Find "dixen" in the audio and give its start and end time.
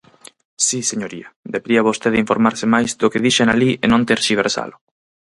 3.25-3.47